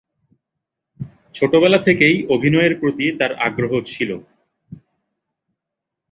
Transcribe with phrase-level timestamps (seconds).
[1.35, 4.11] ছোটবেলা থেকেই অভিনয়ের প্রতি তার আগ্রহ ছিল।